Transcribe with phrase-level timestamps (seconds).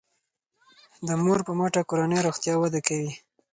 [1.07, 3.11] د مور په مټه کورنی روغتیا وده کوي.